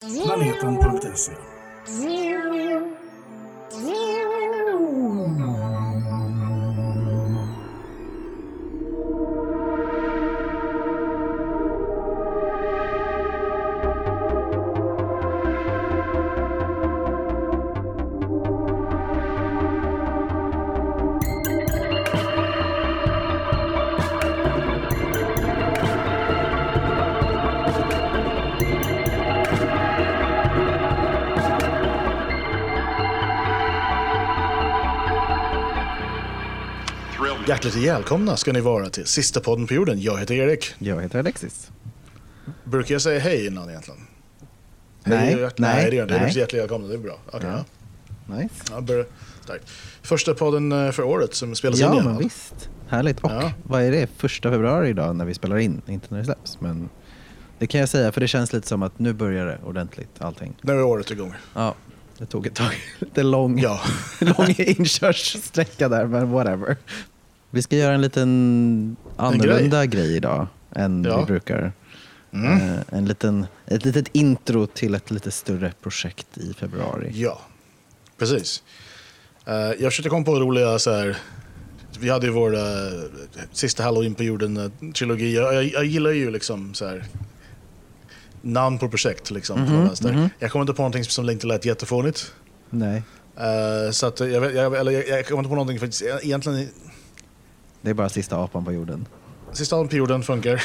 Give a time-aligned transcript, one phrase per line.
[0.00, 1.32] Planeten.se
[37.66, 40.00] Hjärtligt välkomna ska ni vara till sista podden på jorden.
[40.00, 40.74] Jag heter Erik.
[40.78, 41.70] Jag heter Alexis.
[42.64, 44.00] Brukar jag säga hej innan egentligen?
[45.04, 46.38] Nej, hej, nej, nej, det gör jag inte.
[46.38, 47.18] hjärtligt välkomna, det är bra.
[47.32, 47.64] Okej, Ja.
[48.28, 48.34] ja.
[48.36, 48.54] Nice.
[48.70, 49.04] Ja,
[49.44, 49.70] starkt.
[50.02, 52.04] Första podden eh, för året som spelas in Ja, igen.
[52.04, 52.20] men va?
[52.20, 52.70] visst.
[52.88, 53.20] Härligt.
[53.20, 53.52] Och Ja.
[53.62, 54.10] vad är det?
[54.16, 56.60] Första februari idag när vi spelar in, inte när det släpps.
[56.60, 56.88] Men
[57.58, 60.56] det kan jag säga, för det känns lite som att nu börjar det ordentligt, allting.
[60.62, 61.34] Nu är året igång.
[61.54, 61.74] Ja,
[62.18, 62.72] det tog ett tag.
[62.98, 63.80] Lite lång, Ja.
[64.20, 66.76] lång inkörssträcka där, men whatever.
[67.56, 70.16] Vi ska göra en liten annorlunda grej.
[70.16, 71.20] idag än Ja.
[71.20, 71.72] vi brukar.
[72.32, 72.52] Mm.
[72.70, 77.10] Eh, En liten, ett litet intro till ett lite större projekt i februari.
[77.14, 77.40] Ja,
[78.18, 78.62] precis.
[79.46, 81.16] Eh, jag försökte komma på roliga så här...
[82.00, 82.60] Vi hade ju vår eh,
[83.52, 85.34] sista Halloween på jorden-trilogi.
[85.34, 87.04] jag, jag, jag gillar ju liksom så här
[88.42, 89.30] namn på projekt.
[89.30, 90.12] Liksom, Mhm, från vänster.
[90.12, 90.28] mhm.
[90.38, 92.32] Jag kommer inte på någonting som inte lät jättefånigt.
[92.70, 93.02] Nej,
[93.38, 96.02] Eh, så att jag, jag, eller jag, jag kommer inte på någonting faktiskt.
[96.22, 96.68] Egentligen,
[97.86, 99.06] det är bara sista apan på jorden.
[99.52, 100.62] sista Halloween på jorden funkar.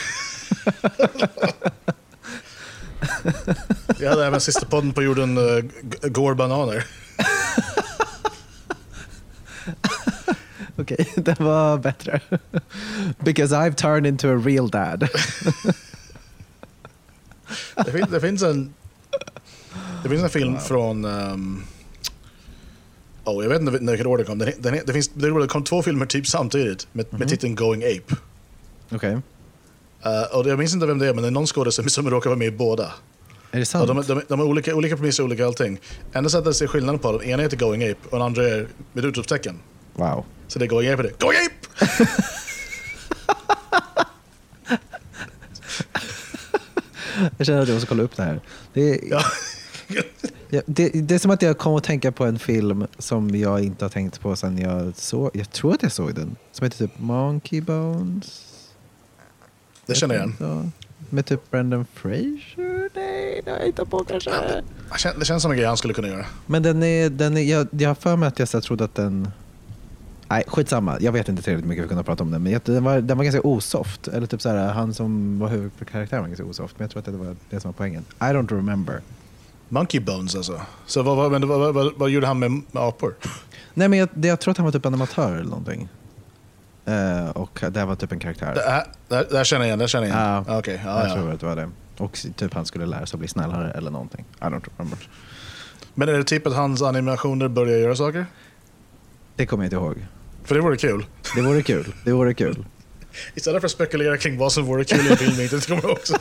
[4.00, 5.64] Vi hade även sista podden på jorden, uh,
[6.02, 6.86] går bananer.
[10.78, 12.22] Okej, det var bättre.
[13.20, 15.10] Because I've turned into a real dad.
[17.86, 18.74] Det, fin, det finns en
[20.04, 21.64] Det finns en film från um,
[23.26, 24.38] Oh, jag vet inte när vilket år det kom.
[24.38, 28.16] Den, den, det, finns, det kom två filmer typ samtidigt med, med titeln Going Ape.
[28.92, 29.18] Okej,
[30.06, 32.30] Uh, och jag minns inte vem det är, men det är någon skådespelare som råkar
[32.30, 32.94] vara med i båda.
[33.52, 33.88] är det sant?
[33.88, 35.80] de, de, de är olika, olika premisser, olika allting.
[36.14, 38.68] Enda sättet att se skillnaden på dem, ena heter Going Ape och den andra är
[38.94, 39.60] med utropstecken.
[39.94, 40.26] Wow.
[40.48, 41.56] Så det är Going Ape det Going Ape!
[47.38, 48.42] Jag känner att jag måste kolla upp det här.
[48.74, 49.22] Det är, Ja.
[50.52, 53.64] ja, det, det är som att jag kom att tänka på en film som jag
[53.64, 56.78] inte har tänkt på sen jag såg, jag tror att jag såg den, som heter
[56.78, 58.48] typ Monkey Bones.
[59.86, 60.72] Det känner jag igen.
[61.10, 62.90] Med typ Brendan Fraser?
[62.96, 64.30] Nej, det har jag inte på kanske.
[64.30, 64.64] Det
[64.98, 66.26] kän- Det känns som en grej han skulle kunna göra.
[66.46, 68.96] Men den är, den är, jag, jag har för mig att jag här trodde att
[68.96, 69.28] den...
[70.28, 70.98] Nej, skitsamma.
[71.02, 72.44] Jag vet inte tillräckligt mycket för att kunna prata om den.
[72.44, 74.08] Men jag, den, var, den var ganska osoft.
[74.08, 76.76] Eller typ så här, han som var huvudkaraktären var ganska osoft.
[76.80, 78.06] Men jag tror att det var det som var poängen.
[78.20, 79.02] I don't remember.
[79.72, 80.62] Monkey Bones alltså.
[80.86, 83.16] Så vad, vad, vad, vad, vad, gjorde han med, med apor?
[83.74, 85.90] Nej, men jag, jag tror att han var typ animatör eller någonting.
[86.86, 88.56] Eh, och det här var typ en karaktär.
[88.56, 90.46] Det här, det här, det här känner jag igen, det här känner jag igen.
[90.48, 91.14] Ja, Okej, ja, jag ja.
[91.14, 91.70] tror att det var det.
[91.98, 94.26] Och typ han skulle lära sig att bli snällare eller någonting.
[94.40, 95.10] I don't remember.
[95.94, 98.26] Men är det typ att hans animationer börjar göra saker?
[99.36, 100.06] Det kommer jag inte ihåg.
[100.44, 101.06] För det vore kul.
[101.36, 101.94] Det vore kul.
[102.06, 102.66] Det vore kul.
[103.36, 105.92] Istället för att spekulera kring vad som vore kul i en film inte kommer jag
[105.92, 106.18] också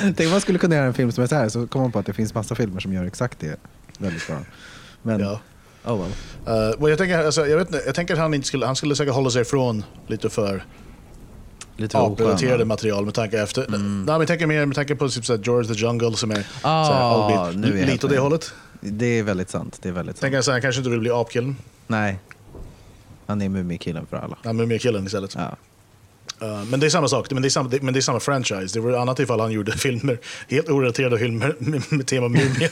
[0.00, 1.92] Tänk om man skulle kunna göra en film som är så här så kommer man
[1.92, 3.56] på att det finns massa filmer som gör exakt det
[3.98, 4.36] väldigt bra.
[5.02, 5.40] Men, ja.
[5.84, 6.12] oh well.
[6.46, 8.76] Uh, well, jag, tänker, alltså, jag, vet, inte, jag tänker att han inte skulle, han
[8.76, 10.64] skulle säkert hålla sig ifrån lite för
[11.76, 12.64] Lite aprelaterade osköna.
[12.64, 13.66] material med tanke efter...
[13.66, 14.04] Mm.
[14.04, 16.46] Nej, men jag tänker mer med tanke på typ, såhär, George the Jungle som är
[16.62, 18.52] Ah, såhär, nu är lite åt det hållet.
[18.80, 19.78] Det är väldigt sant.
[19.82, 20.20] Det är väldigt sant.
[20.20, 21.56] Tänker så han kanske inte vill bli apkillen.
[21.86, 22.18] Nej.
[23.26, 24.38] Han är Mumikillen för alla.
[24.44, 25.34] Han är mer killen istället.
[25.34, 25.56] Ja.
[26.42, 28.78] Uh, men det är samma sak, men det är samma, men det är samma franchise.
[28.78, 32.70] Det vore annat ifall han gjorde filmer, helt orelaterade filmer med, med tema mumie.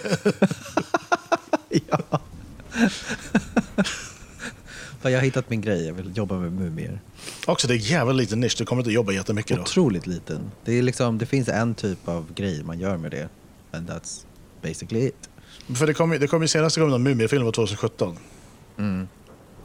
[1.89, 2.21] ja.
[5.03, 5.87] Jag har hittat min grej.
[5.87, 7.01] Jag vill jobba med mumier.
[7.47, 9.63] Också det är jävligt liten nisch, du kommer inte jobba jättemycket då.
[9.63, 10.51] Otroligt liten.
[10.65, 13.29] Det, är liksom, det finns en typ av grej man gör med det.
[13.73, 14.25] And that's
[14.63, 15.29] basically it.
[15.79, 18.17] För det kom, det kom ju senaste gången en mumiefilm var 2017.
[18.79, 19.09] Mm.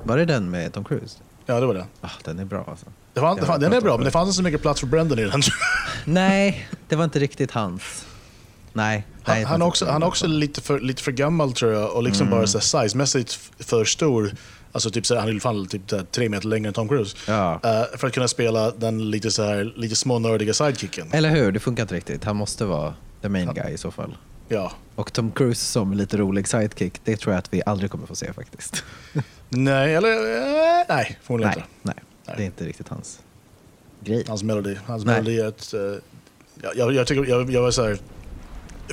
[0.03, 1.17] Var det den med Tom Cruise?
[1.49, 1.85] Ja, det var det.
[2.01, 2.85] Ah, den är bra alltså.
[3.13, 4.87] det, var, det fan, den är bra, men det fanns inte så mycket plats för
[4.87, 5.41] Brendan i den.
[6.05, 8.05] Nej, det var inte riktigt hans.
[8.73, 9.05] Nej.
[9.23, 12.03] Han, han, var också, han är också lite för, lite för gammal tror jag och
[12.03, 14.31] liksom bara så här, sizemässigt för stor.
[14.71, 17.17] Alltså typ han är fall typ tre meter längre än Tom Cruise.
[17.27, 17.59] Ja.
[17.63, 21.07] Eh, för att kunna spela den lite lite smånördiga sidekicken.
[21.11, 21.51] Eller hur?
[21.51, 22.23] Det funkar inte riktigt.
[22.23, 24.17] Han måste vara the main guy i så fall.
[24.49, 24.71] Ja.
[24.95, 28.15] Och Tom Cruise som lite rolig sidekick, det tror jag att vi aldrig kommer få
[28.15, 28.83] se faktiskt.
[29.49, 31.69] Nej, eller eh, nej, förmodligen nej, inte.
[31.81, 32.35] nej, Nej.
[32.37, 33.19] det är inte riktigt hans
[34.03, 34.23] grej.
[34.27, 34.79] Hans melodi.
[34.85, 35.15] Hans Nej.
[35.15, 35.73] melodi är ett...
[36.61, 37.99] jag, jag, jag tycker, jag, jag var så här,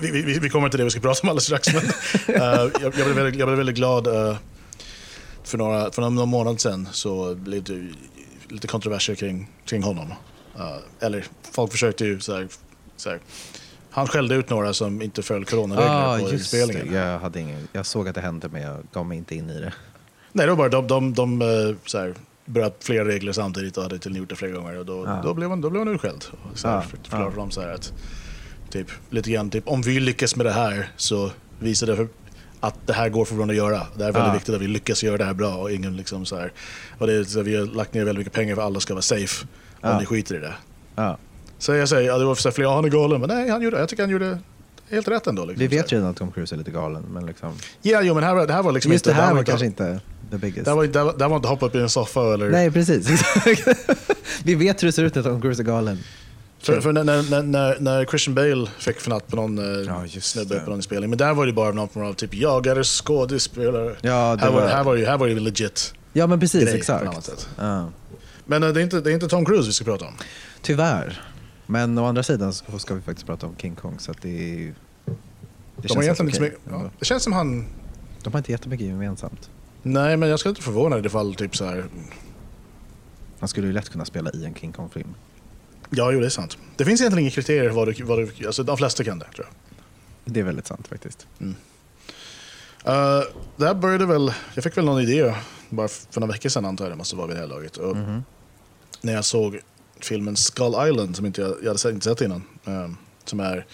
[0.01, 1.69] vi, vi, vi kommer till det vi ska prata om alldeles strax.
[1.75, 1.93] Men, uh,
[2.37, 4.37] jag, jag, blev väldigt, jag blev väldigt glad uh,
[5.45, 7.89] för, några, för några månader sedan så blev det
[8.49, 10.13] lite kontroverser kring, kring honom.
[10.59, 12.49] Uh, eller folk försökte ju så här,
[12.97, 13.21] så här,
[13.97, 16.87] han skällde ut några som inte föll coronaregler ah, på inspelningen.
[16.93, 16.99] det.
[16.99, 19.61] Jag, hade ingen, jag såg att det hände men jag gav mig inte in i
[19.61, 19.73] det.
[20.33, 22.15] Nej, det var bara de, de, de, de så här,
[22.45, 24.79] bröt flera regler samtidigt och hade tydligen gjort det flera gånger.
[24.79, 25.21] Och då, Ja.
[25.25, 26.25] då, blev, han, då blev han utskälld.
[26.55, 27.93] Så här, för, förklarade för dem så här att,
[28.71, 32.09] typ, lite grann, typ, om vi lyckas med det här så visar det för,
[32.61, 33.87] att det här går för att göra.
[33.97, 34.33] Det är väldigt Ja.
[34.33, 35.55] viktigt att vi lyckas göra det här bra.
[35.55, 36.53] Och ingen liksom så här,
[36.99, 38.81] och det är, så här, vi har lagt ner väldigt mycket pengar för att alla
[38.81, 39.47] ska vara safe.
[39.81, 39.99] Om Ja.
[40.01, 40.55] ni skiter i det.
[40.97, 41.19] Ja.
[41.59, 43.21] Så jag säger, ja, det var för flera, han är galen.
[43.21, 44.39] Men nej, han gjorde, jag tycker han gjorde
[44.91, 45.45] helt rätt ändå.
[45.45, 47.03] Liksom, Vi vet redan att Tom Cruise är lite galen.
[47.11, 49.23] Men liksom, Ja, jo, men här, var- det här var liksom just det inte...
[49.23, 50.01] här var inte- kanske inte
[50.31, 50.65] the biggest.
[50.65, 52.35] Det här var, det här var, det här var inte hoppa upp i en soffa
[52.35, 52.51] eller...
[52.51, 53.09] Nej, precis.
[54.45, 55.99] Vi vet hur det ser ut när Tom Cruise är galen.
[56.59, 60.31] För, för när, när, när, när Christian Bale fick fnatt på någon eh, Ja, just
[60.31, 60.61] snubbe det.
[60.61, 63.97] på någon spelning, men där var det bara någon form av typ jagare, skådespelare.
[64.01, 66.69] Ja, det här, var, var- här, var det, här var det legit Ja, men precis.
[66.75, 67.49] exakt.
[67.59, 67.89] Ja.
[68.45, 70.15] Men eh, det, är inte, det är inte Tom Cruise vi ska prata om.
[70.63, 71.21] Tyvärr.
[71.67, 73.99] Men å andra sidan så ska vi faktiskt prata om King Kong.
[73.99, 74.75] Så att det, är-
[75.77, 76.41] det De har, egentligen okej.
[76.41, 77.67] mycket, ja, det känns som han...
[78.23, 79.51] De har inte jättemycket gemensamt.
[79.83, 81.85] Nej, men jag skulle inte förvåna dig ifall typ så här...
[83.41, 85.15] Han skulle ju lätt kunna spela i en King Kong-film.
[85.91, 86.59] Ja, jo, det är sant.
[86.77, 88.47] Det finns egentligen inga kriterier vad du, vad du...
[88.47, 89.55] Alltså, de flesta kan det, tror jag.
[90.35, 91.27] Det är väldigt sant faktiskt.
[91.41, 93.23] Uh,
[93.57, 94.33] det här började väl...
[94.55, 95.35] Jag fick väl någon idé
[95.69, 97.77] bara för några veckor sedan, antar jag det måste vara vid det här laget.
[97.77, 98.25] Och Mhm.
[99.01, 99.61] när jag såg
[100.01, 102.43] filmen Skull Island som inte jag, jag hade sett- inte sett innan.
[102.65, 103.67] ehm, som är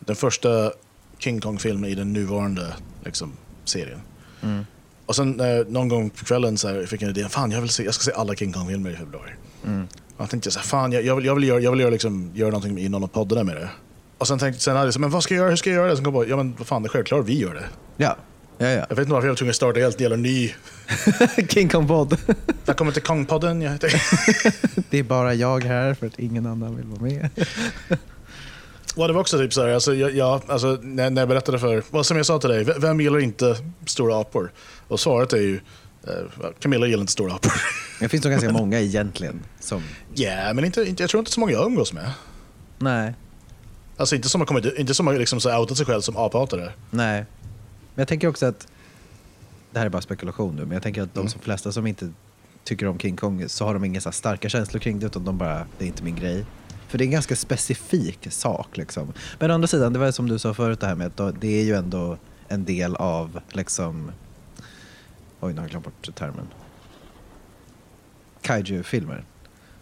[0.00, 0.72] den första
[1.18, 2.66] King Kong-filmen i den nuvarande
[3.04, 3.32] liksom,
[3.64, 4.00] serien.
[4.42, 4.66] Mm.
[5.06, 7.28] Och sen eh, någon gång på kvällen så här, fick jag en idé.
[7.28, 9.30] Fan, jag, vill se, jag ska se alla King Kong-filmer i februari.
[9.66, 9.82] Mm.
[10.16, 11.90] Och jag tänkte så här, fan, jag, jag vill, jag vill, göra, jag vill göra,
[11.90, 13.68] liksom, göra någonting i någon av poddarna med det.
[14.18, 15.48] Och sen tänkte sen hade jag så, men vad ska jag göra?
[15.50, 15.96] Hur ska jag göra det?
[15.96, 17.64] Sen kom jag på, ja men vad fan, det är självklart vi gör det.
[17.96, 18.16] Ja,
[18.60, 18.86] ja, ja.
[18.88, 20.54] Jag vet inte varför jag var tvungen att starta helt jävla ny.
[21.48, 22.16] King Kong-podd.
[22.64, 23.62] Välkommen till Kong-podden.
[23.62, 24.02] Jag heter...
[24.90, 27.30] det är bara jag här för att ingen annan vill vara med.
[28.96, 31.58] Och det var också typ så här, alltså, jag, jag, alltså, när, när jag berättade
[31.58, 34.52] för, vad som jag sa till dig, vem gillar inte stora apor?
[34.88, 35.60] Och svaret är ju,
[36.06, 36.12] eh,
[36.60, 37.52] Camilla gillar inte stora apor.
[38.00, 39.82] Det finns nog ganska många egentligen som...
[40.14, 42.12] Ja, men inte, inte, jag tror inte så många jag umgås med.
[42.78, 43.14] Nej,
[43.96, 46.72] Alltså inte som har, kommit, inte som har liksom så outat sig själv som aphatare.
[46.90, 47.24] nej.
[48.00, 48.68] Jag tänker också att...
[49.72, 51.30] Det här är bara spekulation nu, men jag tänker att de Mm.
[51.30, 52.12] som flesta som inte
[52.64, 55.38] tycker om King Kong så har de inga så starka känslor kring det utan de
[55.38, 56.46] bara, det är inte min grej.
[56.88, 59.12] För det är en ganska specifik sak liksom.
[59.38, 61.60] Men å andra sidan, det var som du sa förut det här med att det
[61.60, 62.16] är ju ändå
[62.48, 64.12] en del av liksom...
[65.40, 66.46] Oj, nu har jag glömt bort termen.
[68.42, 69.24] Kaiju-filmer.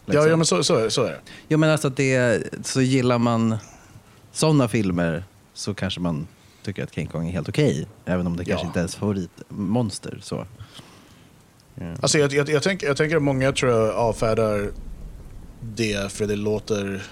[0.07, 0.31] Ja, liksom.
[0.31, 1.21] ja, men så, så, är- så är det.
[1.49, 3.57] Jo men alltså att det, så gillar man
[4.33, 5.25] sådana filmer
[5.55, 6.27] så kanske man
[6.69, 7.87] tycker att King Kong är helt okej.
[8.05, 8.69] även om det kanske Ja.
[8.69, 10.19] inte är ens favoritmonster.
[10.23, 10.47] Så.
[11.75, 11.95] Ja.
[12.01, 14.71] Alltså jag, jag, jag, tänker, jag tänker att många tror jag avfärdar
[15.63, 17.03] det för det låter...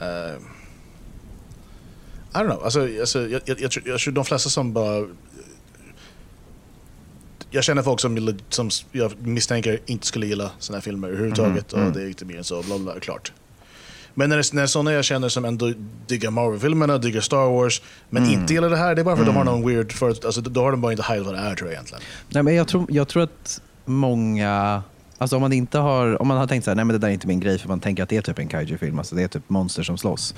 [0.00, 0.34] eh,
[2.34, 2.64] I don't know.
[2.64, 5.06] Alltså, alltså, jag, jag, jag, tror, jag tror de flesta som bara...
[7.50, 11.72] Jag känner folk som, som jag misstänker inte skulle gilla såna här filmer överhuvudtaget.
[11.72, 11.92] Mhm, mm.
[11.92, 13.32] Och det är inte mer än så, bla bla, klart.
[14.18, 15.72] Men när, det, när sådana jag känner som ändå
[16.06, 18.40] diggar Marvel-filmerna, diggar Star Wars, men Mm.
[18.40, 19.92] inte gillar det här, det är bara för att de har någon weird...
[19.92, 22.02] För, alltså, då har de bara inte hajat vad det är tror jag egentligen.
[22.28, 24.82] Nej, men jag, tror, jag tror att många,
[25.18, 27.08] alltså om man inte har, om man har tänkt så här, nej men det där
[27.08, 29.22] är inte min grej för man tänker att det är typ en kaiju-film, alltså det
[29.22, 30.34] är typ monster som slåss.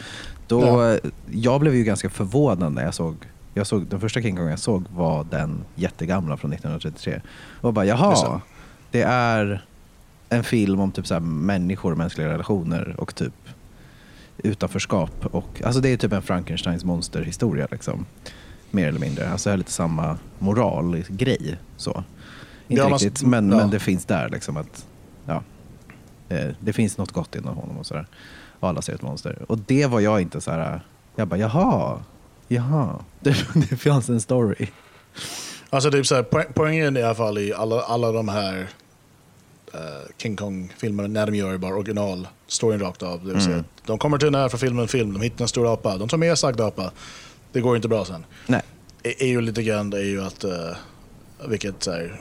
[0.47, 1.11] Då, Ja.
[1.31, 3.17] Jag blev ju ganska förvånad när jag såg,
[3.55, 7.21] jag såg, den första King Kong jag såg var den jättegamla från 1933.
[7.61, 8.41] Och bara Det jaha, så.
[8.91, 9.65] det är
[10.29, 13.33] en film om typ så människor och mänskliga relationer och typ
[14.39, 15.27] utanförskap.
[15.27, 18.07] Och, alltså det är typ en Frankensteins monsterhistoria liksom.
[18.71, 19.31] Mer eller mindre.
[19.31, 21.59] Alltså det är lite samma moralgrej.
[21.77, 22.05] Så.
[22.69, 23.57] Inte Ja, man- riktigt, men, ja.
[23.57, 24.87] men det finns där liksom att
[25.27, 25.43] ja,
[26.29, 28.07] eh, det finns något gott inom honom och sådär.
[28.61, 29.39] Och alla ser ett monster.
[29.49, 30.81] Och det var jag inte så här.
[31.17, 31.99] jag bara jaha,
[32.49, 34.67] jaha, det, det fanns en story.
[35.71, 38.69] Alltså typ så här, poäng, poängen i alla fall i alla, alla de här
[40.17, 43.25] King Kong-filmerna när de gör bara original storyn rakt av.
[43.25, 43.65] Det vill säga, Mm.
[43.87, 46.19] De kommer till den här för filmen film, de hittar en stor apa, de tar
[46.19, 46.91] med sagd apa.
[47.53, 48.25] Det går inte bra sen.
[48.47, 48.63] Nej.
[49.03, 50.51] Är, är ju lite grann det är ju att, uh,
[51.49, 52.21] vilket så här,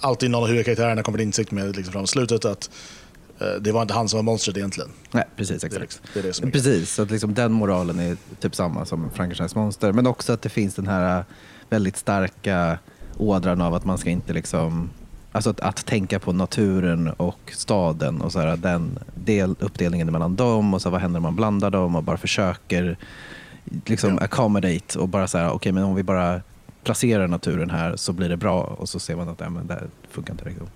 [0.00, 2.70] alltid någon av huvudkaraktärerna kommer till insikt med liksom fram slutet att
[3.40, 4.90] eh, det var inte han som var monstret egentligen.
[5.10, 5.80] Nej, precis Det är, exakt.
[5.82, 8.84] liksom- det är det som är Precis, så att liksom den moralen är typ samma
[8.86, 9.92] som Frankensteins monster.
[9.92, 11.24] Men också att det finns den här
[11.70, 12.78] väldigt starka
[13.18, 14.90] ådran av att man ska inte liksom...
[15.32, 20.36] Alltså att, att tänka på naturen och staden och så här, den del, uppdelningen mellan
[20.36, 22.96] dem och så vad händer om man blandar dem och bara försöker
[23.86, 24.20] liksom Ja.
[24.20, 26.40] accommodate och bara så här, okej men om vi bara
[26.84, 29.74] placerar naturen här så blir det bra och så ser man att ja, men det
[29.74, 30.68] här funkar inte riktigt.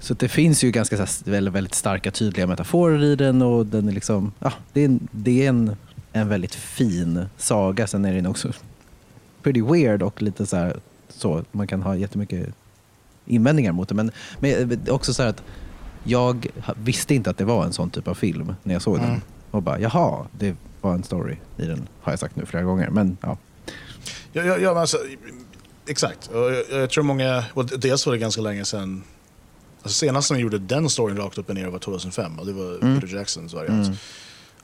[0.00, 3.88] Så det finns ju ganska här, väldigt, väldigt starka tydliga metaforer i den och den
[3.88, 5.76] är liksom, ja, det är, en, det är en,
[6.12, 7.86] en väldigt fin saga.
[7.86, 8.52] Sen är den också
[9.42, 10.76] pretty weird och lite så här,
[11.08, 12.48] så, man kan ha jättemycket
[13.28, 13.94] invändningar mot det.
[13.94, 15.42] Men, men också så här att
[16.04, 16.46] jag
[16.84, 19.10] visste inte att det var en sån typ av film när jag såg Mm.
[19.10, 19.20] den.
[19.50, 22.90] Och bara, jaha, det var en story i den, har jag sagt nu flera gånger.
[22.90, 23.38] Men ja,
[24.32, 24.98] Ja, ja, ja, men alltså,
[25.86, 26.30] exakt.
[26.32, 29.02] Jag, jag tror många, och dels var det ganska länge sedan,
[29.82, 32.78] alltså senast vi gjorde den storyn rakt upp och ner var 2005 och det var
[32.82, 33.00] Mm.
[33.00, 33.88] Peter Jacksons variant.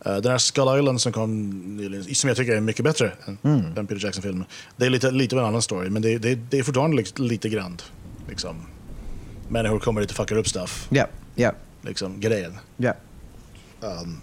[0.06, 3.38] Eh, den här Skull Island som kom nyligen, som jag tycker är mycket bättre än,
[3.42, 3.64] Mm.
[3.76, 4.44] än Peter Jackson-filmen.
[4.76, 7.23] Det är lite, lite av en annan story, men det, det, det är fortfarande lite,
[7.23, 7.78] lite grann
[8.28, 8.57] liksom,
[9.49, 11.52] människor kommer dit och fuckar upp stuff, ja, ja,
[11.83, 12.59] liksom, grejen.
[12.76, 12.95] ja.
[13.81, 14.21] Um,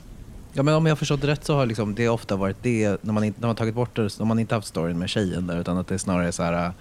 [0.53, 3.03] Ja, men om jag har förstått det rätt så har liksom det ofta varit det,
[3.03, 5.47] när man, inte, när man tagit bort det, när man inte haft storyn med tjejen
[5.47, 6.71] där, utan att det är snarare så här, äh,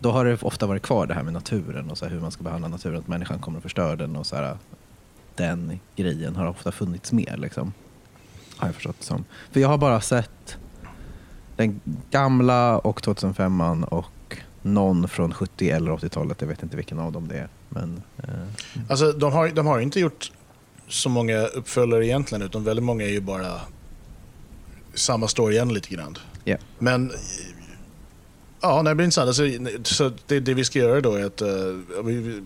[0.00, 2.30] då har det ofta varit kvar det här med naturen och så här, hur man
[2.30, 4.56] ska behandla naturen, att människan kommer att förstöra den och så här,
[5.34, 7.72] den grejen har ofta funnits med liksom.
[8.56, 9.24] Har jag förstått det som.
[9.52, 10.56] För jag har bara sett
[11.56, 14.06] den gamla och 2005 och
[14.66, 17.48] någon från 70 eller 80-talet, jag vet inte vilken av dem det är.
[17.68, 18.24] Men, eh,
[18.88, 20.32] Alltså, de har, de har inte gjort
[20.88, 23.60] så många uppföljare egentligen, utan väldigt många är ju bara
[24.94, 26.18] samma story igen lite grann.
[26.44, 26.56] ja.
[26.78, 27.12] Men
[28.60, 29.28] ja, det blir intressant.
[29.28, 29.42] Alltså,
[29.94, 31.48] så det, det vi ska göra då är att uh,
[32.04, 32.42] vi,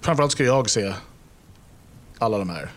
[0.00, 0.94] framförallt ska jag se
[2.18, 2.70] alla de här.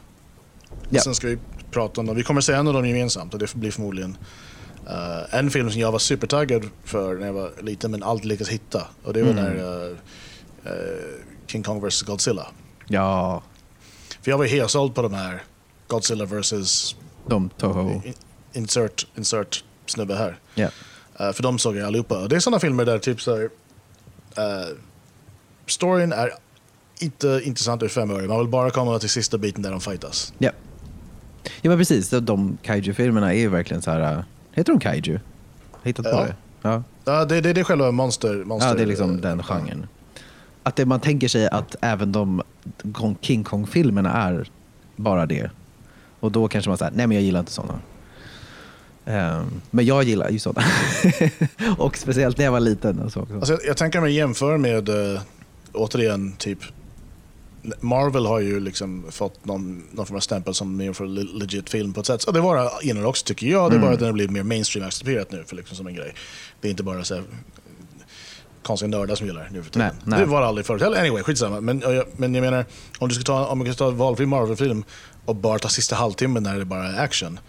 [0.90, 1.02] Ja.
[1.02, 1.38] Sen ska vi
[1.72, 2.16] prata om dem.
[2.16, 4.18] Vi kommer se en av dem gemensamt och det blir förmodligen
[4.90, 8.50] eh, en film som jag var supertaggad för när jag var liten men aldrig lyckats
[8.50, 8.88] hitta.
[9.04, 9.44] Och det var Mm.
[9.44, 9.92] när eh,
[10.66, 10.74] eh,
[11.48, 12.48] King Kong vs Godzilla.
[12.88, 13.44] ja,
[14.22, 15.44] För jag var helt såld på de här
[15.88, 16.96] Godzilla vs
[17.28, 18.02] de Toho.
[18.06, 18.14] in-
[18.54, 20.38] insert, insert snubbe här.
[20.56, 20.70] Ja.
[21.20, 22.18] Eh, för de såg jag allihopa.
[22.24, 23.48] Och det är sådana filmer där typ så
[25.68, 26.30] storyn är
[27.00, 28.28] inte intressant ur fem öre.
[28.28, 30.34] Man vill bara komma till sista biten där de fightas.
[30.38, 30.52] Ja.
[31.62, 32.10] ja, men precis.
[32.10, 34.24] De, de kaiju-filmerna är ju verkligen så här...
[34.56, 35.20] äh, Heter de kaiju?
[35.84, 36.22] Hittat på Ja.
[36.26, 36.36] det.
[36.62, 36.84] Ja.
[37.06, 38.70] Ja, det, det, det är själva monster, monster...
[38.70, 39.88] ja, det är liksom den genren.
[40.64, 42.42] Att det, man tänker sig att även de
[43.22, 44.50] King Kong-filmerna är
[44.96, 45.52] bara det.
[46.20, 47.80] Och då kanske man säger, nej men jag gillar inte sådana.
[49.06, 50.68] Ehm, men jag gillar ju sådana.
[51.78, 53.00] och speciellt när jag var liten.
[53.00, 53.36] Och så också.
[53.36, 55.20] Alltså, jag, jag tänker mig jämföra med, uh,
[55.74, 56.60] återigen, typ...
[57.80, 61.70] Marvel har ju liksom fått någon, någon form av stämpel som mer för le- legit
[61.70, 62.24] film på ett sätt.
[62.24, 63.72] Och det var det innan också tycker jag.
[63.72, 65.96] Det är bara att den har blivit mer mainstream accepterat nu för liksom som en
[65.96, 66.14] grej.
[66.62, 67.24] Det är inte bara så här,
[68.64, 69.88] konstiga nördar som gillar det nu för tiden.
[69.94, 70.20] Nej, nej.
[70.20, 71.00] Det var det aldrig förut heller.
[71.00, 71.62] Anyway, skitsamma.
[71.62, 71.84] Men,
[72.18, 72.66] men jag menar,
[73.00, 74.84] om du ska ta, om du ska ta valfri Marvel-film
[75.26, 77.40] och bara ta sista halvtimmen när det bara är action.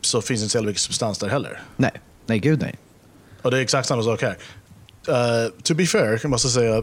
[0.00, 1.62] Så finns inte så mycket substans där heller.
[1.76, 1.92] Nej,
[2.26, 2.78] nej gud nej.
[3.42, 4.36] Och det är exakt samma sak här.
[5.08, 6.82] Uh, to be fair, jag måste säga.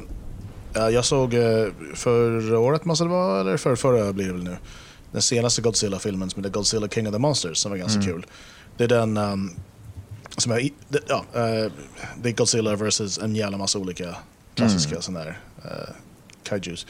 [0.77, 4.43] Uh, jag såg uh, förra året, måste det vara, eller för, förra blir det väl
[4.43, 4.57] nu.
[5.11, 8.25] Den senaste Godzilla-filmen som heter Godzilla King of the Monsters som var ganska kul.
[8.77, 9.55] Det är den um,
[10.37, 10.69] som är,
[11.07, 11.71] ja, eh,
[12.21, 14.15] det är Godzilla versus en jävla massa olika
[14.55, 15.01] klassiska Mm.
[15.01, 15.95] sådana där uh,
[16.43, 16.87] kaijus.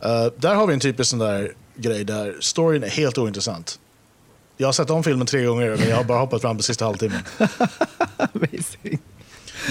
[0.00, 3.78] Eh, där har vi en typisk sån där grej där storyn är helt ointressant.
[4.56, 6.84] Jag har sett om filmen tre gånger men jag har bara hoppat fram på sista
[6.84, 7.22] halvtimmen.
[8.16, 8.98] Amazing.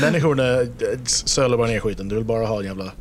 [0.02, 0.68] Människorna eh,
[1.06, 2.10] sölar bara ner skiten.
[2.10, 2.92] Du vill bara ha en jävla...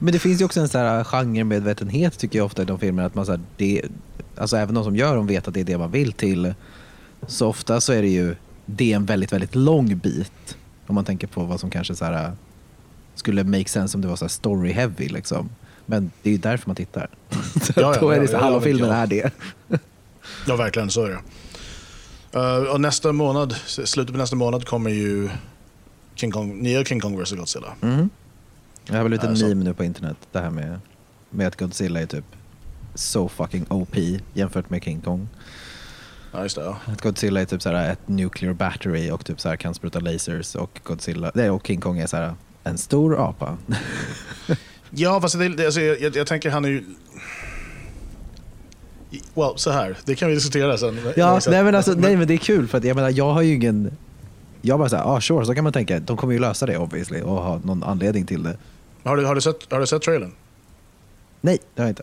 [0.00, 3.06] Men det finns ju också en så här genremedvetenhet tycker jag ofta i de filmerna.
[3.06, 3.82] Att man så här, det,
[4.36, 6.54] alltså även de som gör dem vet att det är det man vill till.
[7.26, 8.36] Så ofta så är det ju
[8.66, 10.56] det är en väldigt, väldigt lång bit.
[10.86, 12.32] Om man tänker på vad som kanske så här,
[13.14, 15.08] skulle make sense om det var så här story heavy.
[15.08, 15.48] Liksom.
[15.86, 17.08] Men det är ju därför man tittar.
[17.62, 18.96] så Ja, ja, då är det ja, så ja, här, halva ja, filmen ja.
[18.96, 19.30] är det.
[20.46, 20.90] Ja, verkligen.
[20.90, 21.18] Så är det.
[22.32, 25.28] Eh, och nästa månad, slutet på nästa månad kommer ju
[26.14, 27.74] King Kong, nya King Kong vs Godzilla.
[27.82, 28.10] Mm.
[28.88, 30.16] Jag har lite en Alltså- meme nu på internet.
[30.32, 30.80] Det här med,
[31.30, 32.24] med att Godzilla är typ
[32.94, 33.96] so fucking OP
[34.34, 35.28] jämfört med King Kong.
[36.32, 36.62] Ja, just det.
[36.62, 36.78] Ja.
[36.86, 40.00] Att Godzilla är typ så här ett nuclear battery och typ så här kan spruta
[40.00, 43.56] lasers och Godzilla, nej, och King Kong är så här en stor apa.
[44.90, 46.84] Ja, fast det, det, alltså, jag, jag, tänker han är ju...
[49.34, 49.96] Well, så här.
[50.04, 50.98] Det kan vi diskutera sen.
[51.16, 53.42] ja, nej men, alltså, nej men det är kul för att jag menar jag har
[53.42, 53.90] ju ingen,
[54.62, 57.20] jag bara såhär, ah sure, så kan man tänka, de kommer ju lösa det obviously
[57.20, 58.56] och ha någon anledning till det.
[59.06, 60.32] Har, du, har, du sett, har du sett trailern?
[61.40, 62.02] Nej, det har jag inte.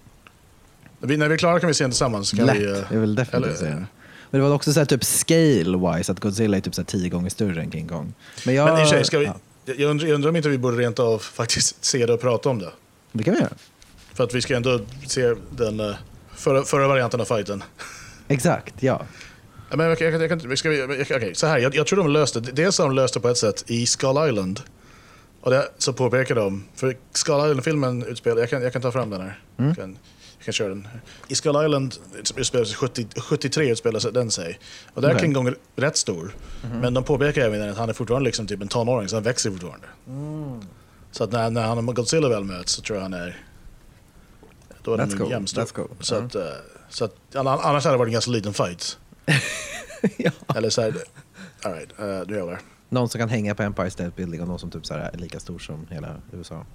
[0.99, 2.31] Vi, när vi är klara kan vi se den tillsammans.
[2.31, 3.85] Kan Lätt, vi, eh, jag vill definitivt eller- säga det.
[4.29, 7.09] Men det var också så här, typ scale-wise, att Godzilla är typ så här tio
[7.09, 8.13] gånger större än King Kong.
[8.45, 8.73] Men jag...
[8.73, 10.99] Men i sig, ska vi, ja, jag, undrar, jag undrar om inte vi borde rent
[10.99, 12.71] av faktiskt se det och prata om det.
[13.11, 13.53] det kan vi göra.
[14.13, 15.95] För att vi ska ändå se den eh,
[16.35, 17.63] förra, förra varianten av fighten.
[18.27, 19.01] Exakt, ja.
[19.69, 22.39] Men jag, jag, jag, ska vi, jag, okej, så här, jag, jag tror de löste
[22.39, 22.51] det.
[22.51, 24.61] Dels har de löst det på ett sätt i Skull Island.
[25.43, 29.09] Och det, så påpekar de, för Skull Island-filmen utspelar, jag kan, jag kan ta fram
[29.09, 29.39] den här.
[29.55, 29.97] Jag, kan,
[30.37, 30.87] jag kan köra den.
[31.27, 31.95] I Skull Island
[32.35, 34.59] utspelar sig 70, 73 utspelar sig den sig.
[34.93, 35.33] Och där är Okej.
[35.33, 36.35] King rätt stor.
[36.81, 39.51] Men de påpekar även att han är fortfarande liksom typ en tonåring, så han växer
[39.51, 39.87] fortfarande.
[41.11, 43.37] Så att när, när han och Godzilla väl möts så tror jag han är...
[44.81, 45.31] Då är That's de cool.
[45.31, 45.65] jämnstor.
[45.65, 45.87] Cool.
[45.99, 46.43] Så, att, eh,
[46.89, 48.97] så att, annars hade det varit en ganska liten fight.
[50.17, 50.31] ja.
[50.55, 50.93] Eller så här,
[51.61, 52.59] all right, uh, nu jävlar.
[52.93, 55.17] Någon som kan hänga på Empire State Building och någon som typ så här är
[55.17, 56.65] lika stor som hela USA.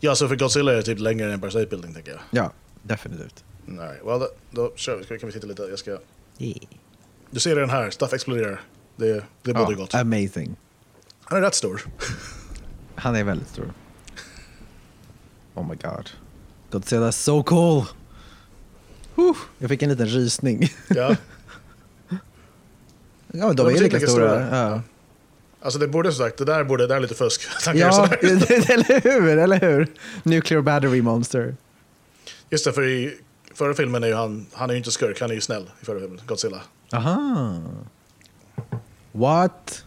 [0.00, 2.20] Ja, så för Godzilla är typ längre än Empire State Building tänker jag.
[2.30, 2.52] Ja,
[2.82, 3.44] definitivt.
[3.66, 3.80] Right.
[4.04, 5.04] well, då, då kör vi.
[5.04, 5.62] Ska- kan vi titta lite.
[5.62, 5.98] Jag ska...
[6.38, 6.58] Yeah.
[7.30, 8.60] Du ser den här, stuff exploderar.
[8.96, 9.94] Det, det både Ja, gott.
[9.94, 10.56] amazing.
[11.24, 11.80] Han är rätt stor.
[12.94, 13.72] Han är väldigt stor.
[15.54, 16.10] Oh my god.
[16.70, 17.84] Godzilla is so cool!
[19.14, 20.68] Whew, jag fick en liten rysning.
[20.88, 21.16] Ja.
[23.32, 24.28] ja, de, De är är lika lika stora.
[24.46, 24.58] stora.
[24.58, 24.82] Ja,
[25.66, 27.42] Alltså det borde som sagt, det där borde, det där är lite fusk.
[27.74, 29.38] Ja eller hur?
[29.38, 29.86] Eller hur?
[30.22, 31.56] Nuclear battery monster.
[32.50, 33.18] Just det, för i
[33.54, 35.84] förra filmen är ju han, han är ju inte skurk, han är ju snäll i
[35.84, 36.60] förra filmen, Godzilla.
[36.92, 37.62] Aha.
[39.12, 39.84] What?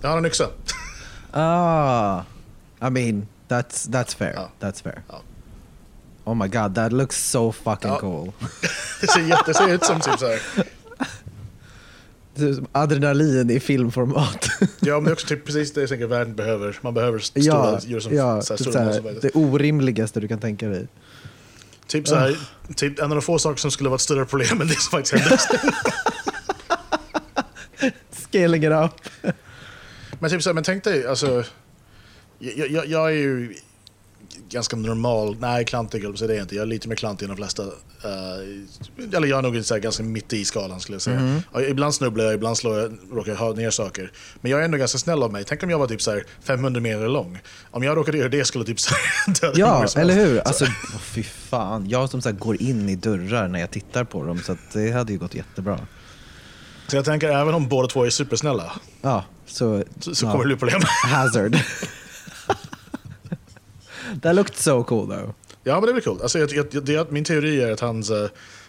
[0.00, 0.48] Ja, han har en yxa.
[1.32, 2.22] Ah.
[2.86, 4.32] I mean, that's, that's fair.
[4.34, 4.50] Ja.
[4.60, 5.02] That's fair.
[5.08, 5.20] Ja.
[6.24, 7.98] Oh my god, that looks so fucking Ja.
[7.98, 8.32] cool.
[9.00, 10.40] Det ser, det ser ut som typ såhär.
[10.56, 10.77] Det är som
[12.72, 14.48] Adrenalin i filmformat.
[14.80, 16.78] Ja, men det är också typ precis det jag tänker världen behöver.
[16.80, 19.20] Man behöver stora ja, djur som ja så här, typ stora såhär, monster.
[19.22, 20.88] det orimligaste du kan tänka dig.
[21.86, 22.36] Typ, så här,
[22.76, 24.90] typ en av de få saker som skulle vara ett större problem än det som
[24.90, 25.38] faktiskt hände.
[28.10, 28.92] Scaling it up.
[30.18, 31.44] Men, typ så här, men tänk dig, alltså,
[32.38, 33.54] jag, jag, jag är ju
[34.50, 36.54] ganska normal, nej klantig säga, det är jag inte.
[36.54, 37.62] Jag är lite mer klantig än de flesta.
[37.62, 41.42] eh, eller jag är nog så här, ganska mitt i skalan skulle jag säga.
[41.52, 44.12] Ja, ibland snubblar jag, ibland slår jag, råkar jag ner saker.
[44.40, 45.44] Men jag är ändå ganska snäll av mig.
[45.44, 47.38] Tänk om jag var typ så här 500 meter lång.
[47.70, 50.38] Om jag råkade göra det skulle typ så här döda Ja, eller hur?
[50.40, 51.88] Alltså, åh, fy fan.
[51.88, 55.12] Jag som så går in i dörrar när jag tittar på dem, så det hade
[55.12, 55.80] ju gått jättebra.
[56.86, 59.84] Så jag tänker även om båda två är supersnälla Ja, så...
[60.00, 60.32] så, så ja.
[60.32, 60.80] kommer det bli problem.
[61.04, 61.56] Hazard.
[64.22, 65.30] That looked so cool though.
[65.64, 66.22] Ja, men det blir coolt.
[66.22, 68.16] Alltså, jag, jag, det, min teori är att hans, eh,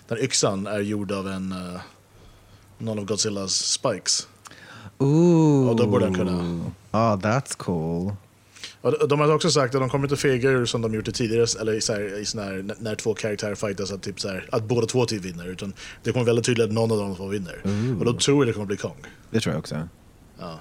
[0.08, 1.82] den här yxan är gjord av en, eh,
[2.78, 4.28] någon av Godzillas spikes.
[4.98, 5.70] Ooh.
[5.70, 8.14] Och då borde den kunna- Oh, that's cool.
[8.82, 11.12] Och de- har också sagt att de kommer inte fega ur som de gjort det
[11.12, 14.50] tidigare, eller så här, i sån här, när- två karaktärer fightas, att, typ så här,
[14.52, 15.48] att båda två typ vinner.
[15.48, 15.74] Utan
[16.04, 17.62] det kommer väldigt tydligt att någon av dem två vinner.
[18.00, 18.96] Och då tror jag det kommer bli Kong.
[19.32, 19.88] Det tror jag också.
[20.40, 20.60] Ja.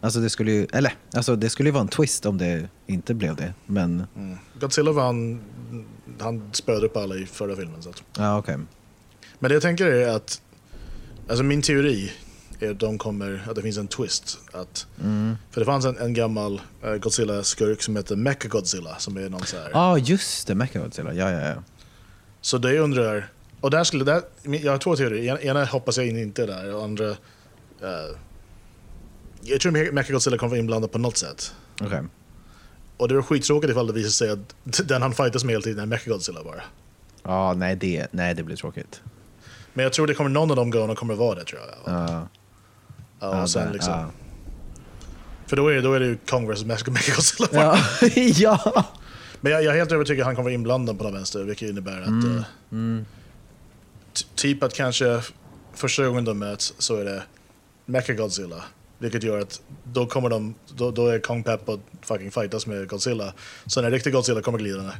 [0.00, 3.14] Alltså det skulle ju, eller, alltså det skulle ju vara en twist om det inte
[3.14, 3.54] blev det.
[3.66, 4.38] Men, Mm.
[4.60, 5.40] Godzilla vann,
[6.20, 7.82] han spöade upp alla i förra filmen.
[7.82, 8.02] Så att.
[8.18, 8.58] ja okej.
[9.38, 10.40] Men det jag tänker är att,
[11.28, 12.12] alltså min teori
[12.60, 14.38] är att de kommer, att det finns en twist.
[14.52, 15.36] Att, Mm.
[15.50, 19.56] För det fanns en, en gammal eh, Godzilla-skurk som heter Mecha-Godzilla som är någon så
[19.56, 19.70] här.
[19.72, 20.54] Ja, ah, just det.
[20.54, 21.12] Mechagodzilla.
[21.14, 21.54] Ja, ja, ja.
[22.40, 23.28] Så det jag undrar,
[23.60, 25.24] och där skulle, där, jag har två teorier.
[25.24, 28.16] Ena, ena hoppas jag inte är där och andra, eh,
[29.48, 31.54] jag tror Me- Mecha-Godzilla kommer vara inblandad på något sätt.
[31.80, 32.02] Okej.
[32.96, 34.54] Och det är skittråkigt ifall det visar sig att
[34.88, 36.62] den han fightas med hela tiden är Mecha-Godzilla bara.
[37.22, 39.00] Ja, nej det, nej det blir tråkigt.
[39.74, 41.94] Men jag tror det kommer någon av de gångerna kommer vara det tror jag.
[41.94, 42.28] Ja.
[43.20, 44.10] Ja, och sen liksom, ja.
[45.46, 47.48] För då är, då är det ju Kong vs Mecha-Godzilla.
[47.52, 47.78] Ja.
[48.16, 48.84] ja.
[49.40, 51.68] Men jag, jag är helt övertygad att han kommer vara inblandad på något vänster, vilket
[51.70, 52.98] innebär att Mm.
[52.98, 53.04] eh,
[54.12, 55.20] t- typ att kanske
[55.74, 57.22] första gången de möts så är det
[57.86, 58.62] Mecha-Godzilla.
[58.98, 62.88] Vilket gör att då kommer de, då, då är Kong pepp och fucking fightas med
[62.88, 63.32] Godzilla.
[63.66, 64.92] Så när riktig Godzilla kommer glidande.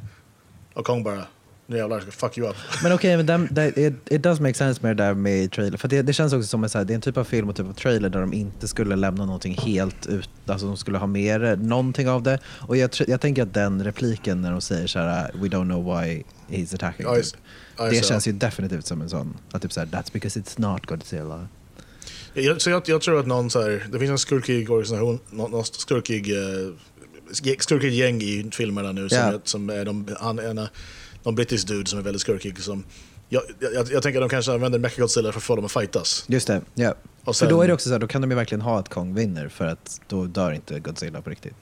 [0.74, 1.26] Och Kong bara,
[1.66, 2.56] nu jävlar ska fuck you up.
[2.82, 5.78] Men okej, men det, it, it does make sense med det där med trailer.
[5.78, 7.48] För det, det känns också som en, så här, det är en typ av film
[7.48, 10.30] och typ av trailer där de inte skulle lämna någonting helt ut.
[10.46, 12.38] Alltså de skulle ha med det, någonting av det.
[12.46, 15.64] Och jag, jag tänker att den repliken när de säger så här, "Uh, we don't
[15.64, 17.06] know why he's attacking.
[17.06, 17.24] Typ.
[17.76, 18.04] det det.
[18.04, 21.48] känns ju definitivt som en sån, att typ så här, that's because it's not Godzilla.
[22.38, 25.50] Jag, så jag, jag tror att någon så här, det finns en skurkig organisation, någon,
[25.50, 26.72] någon skurkig, uh,
[27.58, 29.24] skurkig gäng i filmerna nu som, Ja.
[29.24, 30.60] är, som är de, han, en,
[31.22, 32.58] någon brittisk dude som är väldigt skurkig.
[32.62, 32.84] Som,
[33.28, 36.24] jag, jag, jag tänker att de kanske använder Mechagodzilla för att få dem att fightas.
[36.28, 36.94] Just det, ja.
[37.24, 38.78] Och För då sen- är det också så här, då kan de ju verkligen ha
[38.78, 41.54] att Kong vinner för att då dör inte Godzilla på riktigt.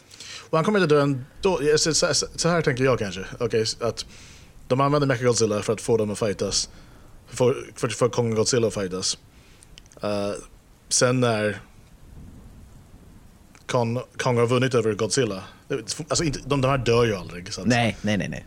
[0.50, 1.60] Och han kommer inte dö ändå.
[1.76, 3.24] Så, så, så, här tänker jag kanske.
[3.40, 4.06] Okej, att
[4.68, 6.68] de använder Mechagodzilla för att få dem att fightas.
[7.28, 9.18] För, för, för Kong och Godzilla att fightas.
[10.02, 10.30] Eh,
[10.88, 11.60] sen när
[13.66, 15.42] Kong, Kong har vunnit över Godzilla.
[16.08, 17.52] Alltså inte, de, de här dör ju aldrig.
[17.52, 18.44] Så att, Nej, nej, nej, nej.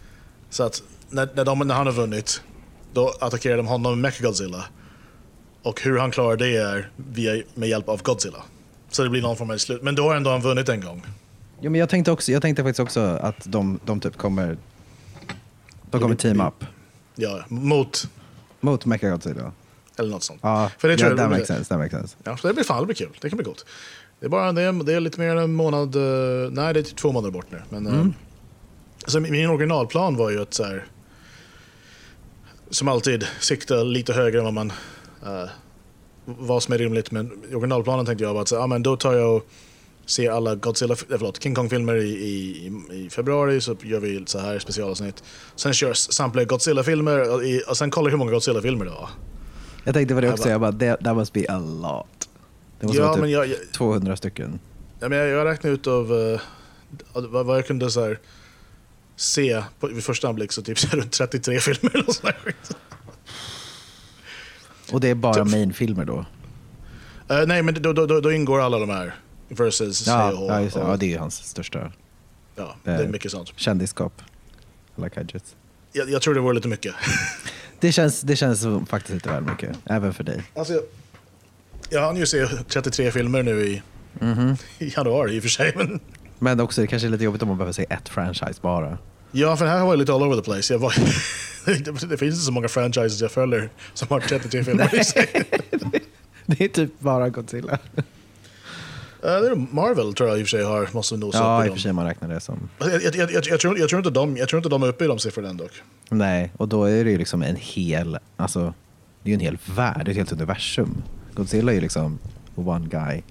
[0.50, 2.42] så att när, när, de, när han har vunnit,
[2.94, 4.66] då attackerar de honom med Mechagodzilla.
[5.64, 8.44] Och hur han klarar det är via, med hjälp av Godzilla.
[8.90, 9.82] Så det blir någon form av slut.
[9.84, 11.06] Men då har ändå han vunnit en gång.
[11.62, 14.58] Jo, men jag, tänkte också, jag tänkte faktiskt också att de, de typ kommer...
[15.92, 16.66] De kommer team up
[17.16, 18.08] Ja, mot,
[18.60, 19.52] mot Mechagodzilla.
[20.00, 20.40] Eller något sånt.
[20.44, 21.90] Ja, För det tror ja, jag- that makes sense.
[21.90, 22.16] Sense.
[22.24, 23.10] Ja, så det blir fan, det blir kul.
[23.22, 23.66] Det kan bli coolt.
[24.20, 26.80] Det är, bara, det är, det är lite mer än en månad, eh, nej det
[26.80, 27.62] är typ två månader bort nu.
[27.70, 28.06] Men, eh,
[29.08, 30.86] så min originalplan var ju att så här,
[32.70, 34.72] som alltid sikta lite högre än vad man,
[35.26, 35.50] eh,
[36.26, 37.12] vad som är rimligt.
[37.12, 39.48] Men i originalplanen tänkte jag bara att så, ah, men då tar jag och
[40.06, 44.60] ser alla Godzilla, förlåt, King Kong-filmer i, i, i februari så gör vi så här
[44.60, 45.24] specialavsnitt.
[45.56, 49.10] Sen kör samtliga Godzilla-filmer och, och sen kollar hur många Godzilla-filmer det var.
[49.88, 52.30] Jag tänkte på det också, jag bara, that, must be a lot.
[52.80, 54.60] Det måste Ja, vara typ men jag, jag, 200 stycken.
[55.00, 56.42] Ja, men jag, jag räknade ut av eh,
[57.14, 58.20] vad, vad jag kunde så här,
[59.16, 62.76] se på, vid första anblick så typ så här runt 33 filmer eller sån skit.
[64.92, 65.52] Och det är bara Typ.
[65.52, 66.26] main-filmer då?
[67.30, 69.16] Eh, nej, men då, då, då, då ingår alla de här
[69.48, 71.92] versus Ja, och ja, just och- ja, det är ju hans största
[72.56, 73.54] ja, det är eh, mycket sånt.
[73.56, 74.22] kändisskap.
[74.98, 75.56] Alla gadgets.
[75.92, 76.96] Jag, jag tror det vore lite mycket.
[77.80, 80.44] Det känns, det känns faktiskt lite väl mycket, även för dig.
[80.56, 80.84] Alltså, jag,
[81.90, 83.82] jag hann ju se 33 filmer nu i,
[84.20, 84.56] Mhm.
[84.80, 85.74] i januari i och för sig.
[85.76, 86.00] Men,
[86.40, 88.98] Men också, det kanske är lite jobbigt om man behöver se ett franchise bara.
[89.32, 90.74] ja, för det här var ju lite all over the place.
[90.74, 90.94] Jag var,
[92.10, 95.30] det finns inte så många franchises jag följer som har 33 filmer i sig.
[96.46, 97.78] Det är typ bara Godzilla.
[99.24, 101.70] Eh, det är Marvel tror jag i och för sig har, måste nosa Ja, i
[101.70, 102.70] och för sig man räknar det som.
[102.78, 104.88] Alltså, Jag, jag, jag, jag, tror, jag, tror inte de, jag tror inte de är
[104.88, 105.72] uppe i de siffrorna än dock.
[106.10, 108.74] Nej, och då är det ju liksom en hel, alltså
[109.24, 111.02] det är ju en hel värld, ett helt universum.
[111.34, 112.20] Godzilla är ju liksom
[112.56, 113.22] one guy.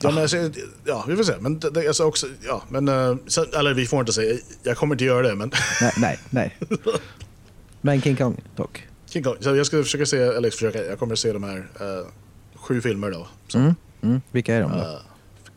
[0.00, 0.36] Ja, men, alltså,
[0.84, 1.32] ja vi får se.
[1.40, 4.94] Men, det, alltså också, ja, men, eh, så, eller vi får inte säga, jag kommer
[4.94, 5.34] inte göra det.
[5.34, 6.56] Men Nej, nej, nej.
[7.80, 8.86] Men King Kong dock.
[9.06, 12.06] King Kong, så jag ska försöka se, eller försöka, jag kommer se de här eh,
[12.54, 13.26] sju filmer då.
[13.48, 14.20] Så, Mm, mm.
[14.30, 14.78] Vilka är de då?
[14.78, 14.84] eh,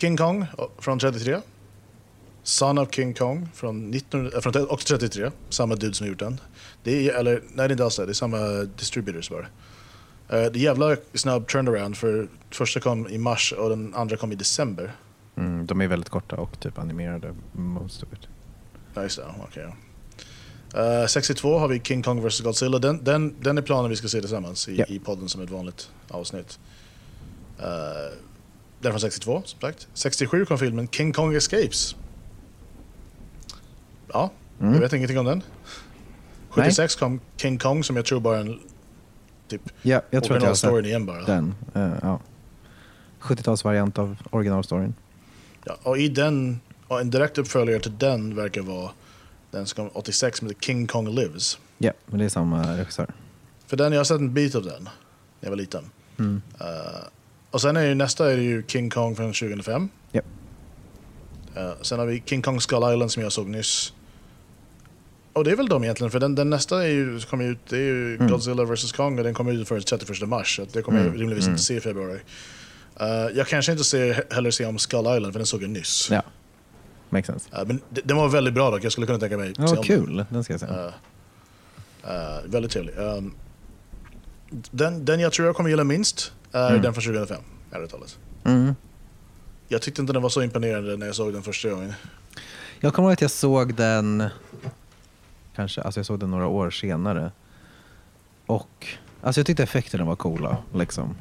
[0.01, 1.37] King Kong eh, från 33.
[2.43, 5.31] Son of King Kong från, 19, äh, från också 33.
[5.49, 6.39] Samma dude som gjort den.
[6.83, 8.05] Det är, eller, nej, det är inte alls det.
[8.05, 8.37] Det är samma
[8.77, 9.41] distributors bara.
[9.41, 9.47] Uh,
[10.27, 14.35] det är jävla snabb turnaround för första kom i mars och den andra kom i
[14.35, 14.95] december.
[15.37, 18.27] Mm, de är väldigt korta och typ animerade, most of it.
[18.93, 19.25] Ja, just det.
[19.47, 19.75] Okej.
[20.75, 22.79] Eh, 62 har vi King Kong vs Godzilla.
[22.79, 24.85] Den, den, den är planen vi ska se tillsammans i, Ja.
[24.87, 26.59] i podden som ett vanligt avsnitt.
[27.59, 27.65] Uh,
[28.81, 29.87] den är från 62, som sagt.
[29.93, 31.95] 67 kom filmen King Kong Escapes.
[34.13, 34.73] Ja, Mm.
[34.73, 35.43] jag vet ingenting om den.
[36.49, 38.59] 76 kom King Kong som jag tror bara en
[39.47, 41.21] typ Ja, jag tror att jag har sett igen bara.
[41.25, 41.55] den.
[41.73, 42.19] Eh, ja.
[43.21, 44.93] 70-talsvariant av originalstoryn.
[45.65, 48.91] Ja, och i den, och en direkt uppföljare till den verkar vara
[49.51, 51.57] den som kom 86 som heter King Kong Lives.
[51.77, 53.13] Ja, men det är samma regissör.
[53.67, 54.89] För den, jag har sett en bit av den när
[55.39, 55.89] jag var liten.
[56.19, 56.41] Mm.
[56.59, 56.67] Eh,
[57.51, 59.89] och sen är ju nästa är ju King Kong från 2005.
[60.11, 60.21] Ja.
[61.55, 63.93] Eh, sen har vi King Kong Skull Island som jag såg nyss.
[65.33, 67.75] Och det är väl de egentligen, för den, den nästa är ju, kommer ut, det
[67.77, 68.27] är ju Mm.
[68.31, 70.55] Godzilla vs Kong och den kommer ut först 31 mars.
[70.55, 71.53] Så det kommer Mm, jag rimligtvis mm.
[71.53, 72.19] inte se i februari.
[72.99, 76.07] Eh, jag kanske inte ser, heller se om Skull Island, för den såg jag nyss.
[76.11, 76.21] Ja,
[77.09, 77.49] makes sense.
[77.57, 79.83] Eh, men d- den var väldigt bra dock, jag skulle kunna tänka mig Ja, om
[79.83, 80.65] kul, den ska jag se.
[82.03, 82.93] Eh, väldigt trevlig.
[82.97, 83.33] Um,
[84.71, 86.81] den, den jag tror jag kommer gilla minst Mm.
[86.81, 88.17] den från 2005, ärligt talat.
[88.43, 88.75] Mm.
[89.67, 91.93] Jag tyckte inte den var så imponerande när jag såg den första gången.
[92.79, 94.29] Jag kommer ihåg att jag såg den,
[95.55, 97.31] kanske, alltså jag såg den några år senare.
[98.45, 98.87] Och
[99.21, 100.57] alltså jag tyckte effekterna var coola.
[100.73, 101.15] Liksom.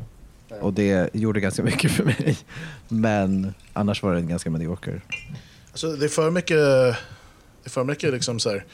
[0.61, 2.39] Och det gjorde ganska mycket för mig.
[2.89, 5.01] Men annars var den ganska medioker.
[5.71, 6.97] Alltså, det är för mycket, det
[7.65, 8.65] är för mycket liksom så här,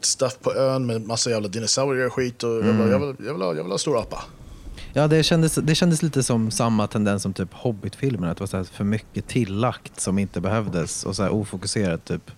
[0.00, 2.42] stuff på ön med massa jävla dinosaurier och skit.
[2.42, 2.78] Och jag, Mm.
[2.78, 4.24] bara, jag, vill, jag, vill ha, jag vill ha stor apa.
[4.98, 8.30] Ja, det kändes, det kändes lite som samma tendens som typ Hobbit-filmerna.
[8.30, 12.04] Att det var så här för mycket tillagt som inte behövdes och så här ofokuserat
[12.04, 12.30] typ.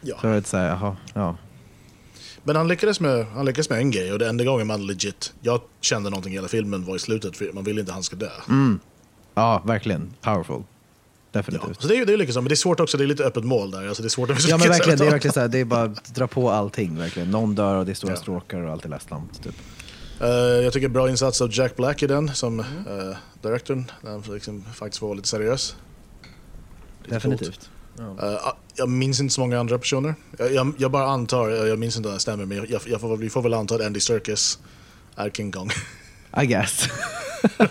[0.00, 0.18] Ja.
[0.20, 1.36] Så var det så här, jaha, ja.
[2.44, 5.32] Men han lyckades, med, han lyckades med en grej och det enda gången man legit,
[5.40, 8.02] jag kände någonting i hela filmen var i slutet för man vill inte att han
[8.02, 8.30] ska dö.
[8.48, 8.80] Mm.
[9.34, 10.14] Ja, verkligen.
[10.20, 10.62] Powerful.
[11.32, 11.40] Ja.
[11.40, 11.82] Definitivt.
[11.82, 13.24] Så det är ju det är liksom, men det är svårt också, det är lite
[13.24, 13.88] öppet mål där.
[13.88, 15.64] Alltså det är svårt att Ja men verkligen, det är verkligen så här, det är
[15.64, 17.30] bara att dra på allting verkligen.
[17.30, 18.16] Någon dör och det är stora Ja.
[18.16, 19.54] stråkar och allt är lättsamt typ.
[20.22, 20.28] Eh,
[20.64, 22.86] jag tycker bra insats av Jack Black i den som Mm.
[23.08, 23.84] uh, directorn.
[24.02, 25.76] När han liksom faktiskt vara lite seriös.
[27.02, 27.70] Lite Definitivt.
[27.96, 28.22] coolt.
[28.22, 30.14] Eh, jag minns inte så många andra personer.
[30.38, 33.30] Jag, jag, jag bara antar, jag, minns inte om det stämmer, men jag, får, vi
[33.30, 34.58] får väl anta att Andy Serkis
[35.16, 35.70] är King Kong.
[36.42, 36.88] I guess.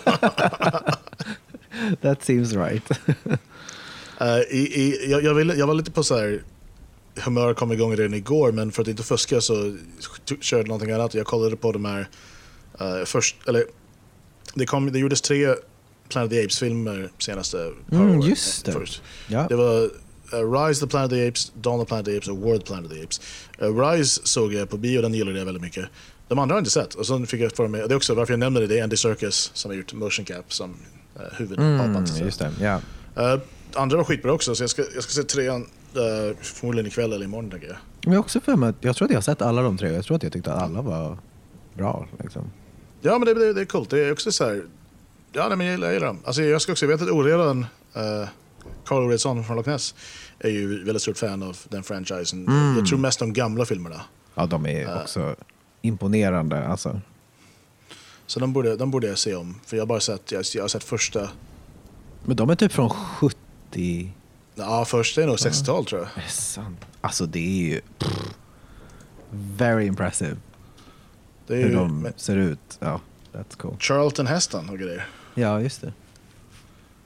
[2.00, 2.90] That seems right.
[4.20, 6.42] Eh, i, i, jag, jag, ville, jag var lite på så här
[7.24, 9.76] humör kom igång redan igår, men för att inte fuska så
[10.40, 11.14] körde jag någonting annat.
[11.14, 12.08] Jag kollade på de här,
[12.82, 13.64] eh, först, eller
[14.54, 15.54] det, kom, det gjordes tre
[16.08, 18.72] Planet of the Apes-filmer senaste Mm, just det.
[18.72, 19.02] Först.
[19.28, 19.46] Ja.
[19.48, 22.16] Det var uh, Rise the Planet of the Apes, Dawn of the Planet of the
[22.16, 23.20] Apes och World Planet of the Apes.
[23.62, 25.84] Uh, Rise såg jag på bio, den gillade jag väldigt mycket.
[26.28, 26.94] De andra har jag inte sett.
[26.94, 28.82] Och så fick jag för mig, det är också varför jag nämner det, det är
[28.82, 31.96] Andy Serkis som har gjort Motion Cap som uh, huvudapan.
[31.96, 32.80] Mm, just det, ja.
[33.34, 33.40] Uh,
[33.74, 37.24] andra var skitbra också, så jag ska, jag ska se trean uh, förmodligen ikväll eller
[37.24, 37.76] imorgon jag.
[38.04, 39.90] Men jag också för mig att, jag tror att jag har sett alla de tre
[39.90, 41.18] och jag tror att jag tyckte att alla var
[41.74, 42.08] bra.
[42.22, 42.50] Liksom.
[43.04, 44.62] Ja men det, det, det är coolt, det är också så här,
[45.32, 46.18] ja nej, men jag gillar, jag gillar dem.
[46.24, 47.58] Alltså jag ska också, jag vet att Oredan,
[47.96, 48.28] uh,
[48.84, 49.94] Carl Oredsson från Loch Ness,
[50.38, 52.46] är ju väldigt stort fan av den franchisen.
[52.48, 52.76] Mm.
[52.78, 54.00] Jag tror mest de gamla filmerna.
[54.34, 55.02] Ja, de är Ja.
[55.02, 55.36] också
[55.82, 56.66] imponerande.
[56.66, 57.00] Alltså.
[58.26, 59.60] Så de borde, de borde jag se om.
[59.66, 61.28] För jag har bara sett, jag, jag har sett första,
[62.24, 64.12] Men de är typ från 70...
[64.54, 66.10] ja första är nog 60-tal tror jag.
[66.16, 66.80] Är det sant?
[67.00, 67.80] Alltså det är ju...
[67.98, 68.34] Pff,
[69.30, 70.36] very impressive
[71.46, 72.78] Det är hur ju de med ser ut.
[72.80, 73.00] Ja,
[73.32, 73.76] that's cool.
[73.78, 75.08] Charlton Heston och grejer.
[75.34, 75.92] Ja, just det.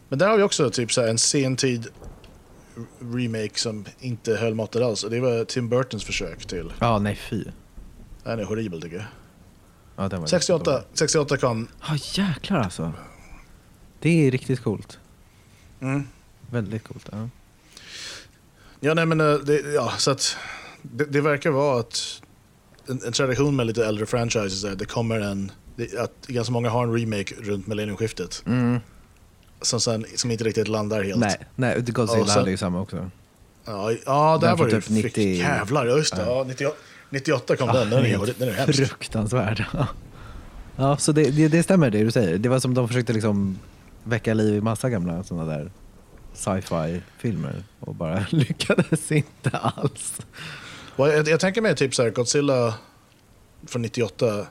[0.09, 1.88] Men där har vi också typ så en sentid
[3.01, 5.05] remake som inte höll måttet alls.
[5.05, 6.72] Och det var Tim Burtons försök till.
[6.79, 7.44] Ja, nej fy.
[8.25, 9.07] Den är horribel tycker jag.
[9.96, 11.68] Ja, den var 68, 68 kom.
[11.88, 12.92] Ja, jäklar alltså.
[14.01, 14.99] Det är riktigt coolt.
[15.81, 16.09] Mm.
[16.51, 17.09] Väldigt coolt.
[17.12, 17.29] Ja.
[18.81, 20.37] Ja, nej men eh, det, ja, så att
[20.83, 22.22] det, det verkar vara att
[22.88, 26.53] en, en tradition med lite äldre franchises är att det kommer en, det, att ganska
[26.53, 28.42] många har en remake runt millenniumskiftet.
[28.46, 28.81] Mm.
[29.62, 31.18] Som, sen, som inte riktigt landar helt.
[31.18, 33.11] Nej, nej Godzilla Och sen- hade ju samma också.
[33.64, 35.22] Ja, ja där Den var det typ 90 90...
[35.22, 36.22] Jävlar, just det.
[36.22, 36.37] Ja.
[36.38, 36.77] Ja, 98,
[37.11, 37.90] 98 kom den.
[37.90, 38.79] Den är, helt den är hemsk.
[38.79, 39.64] fruktansvärd.
[40.77, 42.38] ja, så det, det, det stämmer det du säger.
[42.38, 43.59] Det var som de försökte liksom
[44.05, 45.70] väcka liv i massa gamla sådana där
[46.35, 50.20] sci-fi filmer och bara lyckades inte alls.
[50.97, 52.75] Jag, jag tänker mig typ så här, Godzilla
[53.67, 54.47] från 98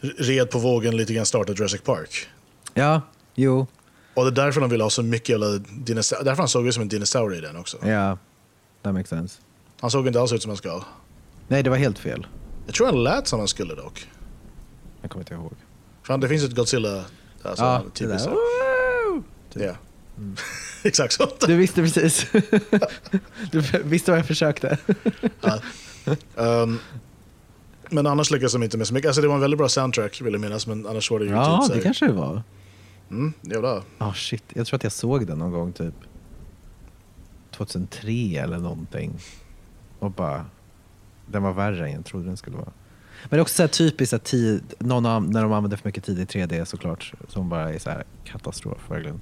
[0.00, 2.28] red på vågen lite grann starta Jurassic Park.
[2.74, 3.00] Ja,
[3.34, 3.66] jo,
[4.14, 6.24] Och det är därför de vill ha så mycket jävla dinosaurier.
[6.24, 7.76] Därför han såg ut som en dinosaurie i den också.
[7.86, 8.18] ja,
[8.82, 9.40] that makes sense.
[9.80, 10.84] Han såg inte alls ut som en skal.
[11.48, 12.26] Nej, det var helt fel.
[12.66, 14.08] Jag tror han lät som han skulle dock.
[15.02, 15.52] Jag kommer inte ihåg.
[16.02, 17.04] För han, det finns ett Godzilla,
[17.42, 18.08] alltså ja, det typiskt.
[18.08, 18.18] där.
[18.18, 18.30] så.
[18.30, 19.22] Woo!
[19.54, 19.74] Ja.
[20.88, 21.28] Exakt så.
[21.46, 22.26] Du visste precis.
[23.50, 24.78] du visste vad jag försökte.
[25.40, 25.58] Ja.
[26.36, 26.78] Ehm,
[27.90, 29.08] men annars lyckas de inte med så mycket.
[29.08, 31.30] Alltså det var en väldigt bra soundtrack vill jag minnas, men annars var det ju
[31.30, 32.42] Ja, typ det kanske det var.
[33.10, 33.82] Mm, jävlar.
[33.98, 35.94] Ah shit, jag tror att jag såg den någon gång typ
[37.50, 39.18] 2003 eller någonting.
[39.98, 40.46] Och bara,
[41.26, 42.72] den var värre än jag trodde den skulle vara.
[43.22, 46.04] Men det är också så här typiskt att tid, någon, när de använder för mycket
[46.04, 49.20] tid i 3D såklart, som bara är så här katastrof verkligen.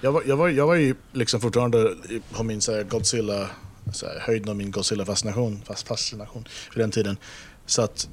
[0.00, 1.94] Jag var, jag var, jag var ju liksom fortfarande
[2.32, 3.46] på min så här Godzilla,
[3.92, 7.16] så här, höjden av min Godzilla-fascination fast fascination för den tiden.
[7.66, 8.08] Så att,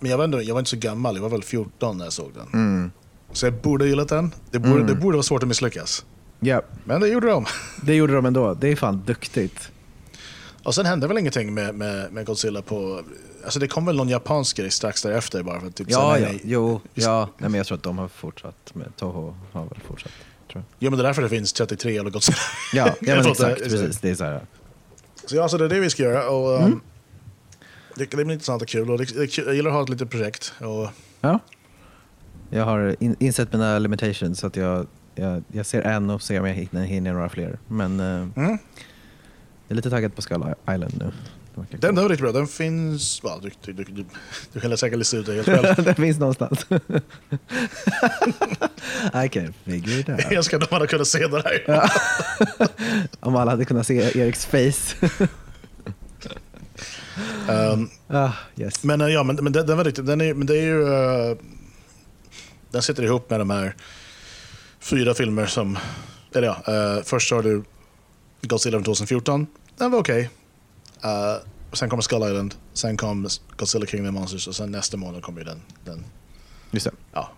[0.00, 2.12] men jag var, ändå, jag var inte så gammal, jag var väl 14 när jag
[2.12, 2.48] såg den.
[2.52, 2.90] Mm.
[3.32, 4.34] Så jag borde ha gillat den.
[4.50, 4.86] Det borde, Mm.
[4.86, 6.04] det borde vara svårt att misslyckas.
[6.40, 7.46] Ja, Men det gjorde de.
[7.82, 8.54] det gjorde de ändå.
[8.54, 9.70] Det är fan duktigt.
[10.62, 13.02] Och sen hände väl ingenting med, med, med Godzilla på...
[13.44, 16.26] Alltså det kom väl någon japansk grej strax därefter bara för att typ Ja, ja,
[16.26, 16.40] nej.
[16.44, 17.28] jo, ja.
[17.38, 20.12] Nej, men jag tror att de har fortsatt med Toho har väl fortsatt.
[20.54, 20.76] Tror jag.
[20.78, 22.36] Jo men det är därför det finns 33 eller Godzilla.
[22.72, 23.98] Ja, ja Jag men exakt, precis.
[23.98, 24.40] Det är så här.
[25.26, 26.28] Så ja, så det är det vi ska göra.
[26.28, 26.72] Och, Mm.
[26.72, 26.80] um,
[27.94, 28.90] det, det blir intressant och kul.
[28.90, 30.52] Och det, det, jag gillar att ha ett litet projekt.
[30.60, 30.88] Och,
[31.20, 31.38] Ja.
[32.50, 36.40] Jag har in, insett mina limitations så att jag, jag, jag ser en och ser
[36.40, 37.58] om jag hinner, hinner några fler.
[37.68, 38.28] Men eh, mm.
[38.36, 38.58] jag
[39.68, 41.12] är lite taggad på Skull Island nu.
[41.54, 42.32] Den, den var riktigt bra.
[42.32, 43.20] Den finns...
[43.24, 44.04] Ja, du, du, du, du,
[44.52, 45.84] du kan säkert lista ut det helt själv.
[45.84, 46.66] den finns någonstans.
[49.24, 50.20] I can figure it out.
[50.24, 51.62] Jag önskar att de hade kunnat se det.
[51.66, 51.88] Ja.
[53.20, 55.08] Om alla hade kunnat se Eriks face.
[57.48, 58.84] Um, ah, yes.
[58.84, 60.06] men eh, ja, men, men den, den var riktigt...
[60.06, 60.82] Den är, men det är ju...
[60.82, 61.36] eh,
[62.70, 63.74] den sitter ihop med de här
[64.80, 65.78] fyra filmer som...
[66.34, 67.62] Eller ja, eh, först har du
[68.42, 69.46] Godzilla från 2014.
[69.78, 70.30] Den var okej.
[71.04, 71.36] Eh,
[71.72, 75.22] sen kommer Skull Island, sen kom Godzilla King of the Monsters och sen nästa månad
[75.22, 76.04] kommer ju den, den
[76.70, 76.92] Just det.
[77.12, 77.30] ja.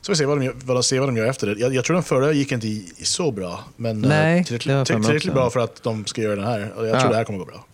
[0.00, 1.60] Så vi ser vad de gör, vad ser vad de gör efter det.
[1.60, 3.64] Jag, jag tror den förra gick inte i, i så bra.
[3.76, 6.72] Men eh, Nej, har tillräckligt, tillräckligt bra för att de ska göra den här.
[6.76, 7.00] Och jag Ja.
[7.00, 7.64] tror det här kommer gå bra.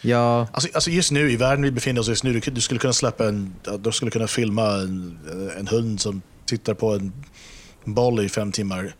[0.00, 2.80] Ja, Alltså, alltså just nu, i världen vi befinner oss just nu, du, du skulle
[2.80, 5.18] kunna släppa en, du skulle kunna filma en,
[5.58, 7.12] en hund som tittar på en
[7.84, 8.94] boll i fem timmar.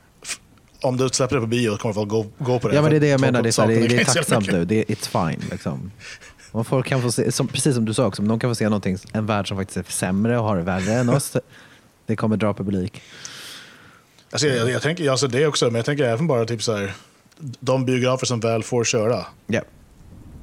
[0.83, 2.75] Om du släpper det på bio kommer folk gå, gå på det.
[2.75, 3.43] ja men det är det jag menar.
[3.43, 4.65] Det är, så här, det, det är tacksamt nu.
[4.65, 5.43] Det är, it's fine.
[5.51, 5.91] Liksom.
[6.53, 8.55] Om folk kan få se, som, precis som du sa också, om de kan få
[8.55, 11.37] se någonting, en värld som faktiskt är sämre och har det värre än oss,
[12.07, 13.03] det kommer dra publik.
[14.31, 16.77] Alltså, jag, jag, jag tänker alltså det också, men jag tänker även bara typ så
[16.77, 16.93] här,
[17.39, 19.27] de biografer som väl får köra.
[19.47, 19.63] Ja.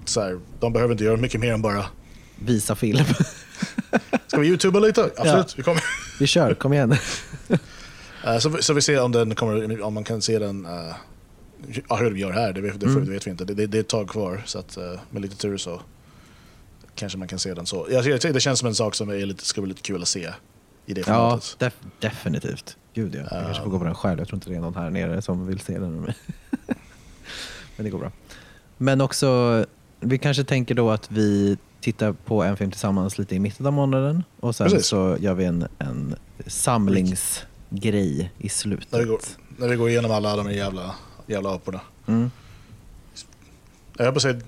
[0.05, 1.85] Så här, de behöver inte göra mycket mer än bara
[2.39, 3.05] Visa film.
[4.27, 5.09] Ska vi youtuba lite?
[5.17, 5.59] Absolut.
[5.59, 5.83] Vi kommer.
[6.19, 6.95] Vi kör, kom igen.
[8.33, 10.95] Eh, så, så vi ser om, den kommer, om man kan se den, uh,
[11.89, 13.05] ja, hur de gör här, det det, Mm.
[13.05, 13.45] det vet vi inte.
[13.45, 15.81] Det, det, det är ett tag kvar, så att, eh, med lite tur så
[16.95, 17.87] kanske man kan se den så.
[17.89, 20.07] Jag, jag, det känns som en sak som är lite, skulle vara lite kul att
[20.07, 20.29] se
[20.85, 21.55] i det Ja, formatet.
[21.59, 22.77] def definitivt.
[22.93, 23.19] Gud ja.
[23.19, 24.19] Jag kanske får gå på den själv.
[24.19, 26.01] Jag tror inte det är någon här nere som vill se den.
[27.75, 28.11] Men det går bra.
[28.77, 29.65] Men också,
[29.99, 33.73] vi kanske tänker då att vi tittar på en film tillsammans lite i mitten av
[33.73, 34.87] månaden och sen Precis.
[34.87, 36.15] så gör vi en, en
[37.81, 38.91] samlingsgrej i slutet.
[38.91, 39.19] När vi, går,
[39.57, 40.95] när vi går igenom alla de jävla,
[41.27, 41.81] jävla aporna.
[42.07, 42.31] Mm.
[43.97, 44.41] Jag höll på att säga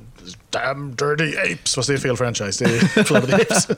[0.50, 2.66] Damn Dirty Apes, fast det är fel franchise.
[2.66, 3.68] Det är the Apes.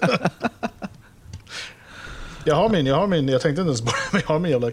[2.45, 4.39] jag har min, jag har min, jag tänkte inte ens på det, men jag har
[4.39, 4.71] min jävla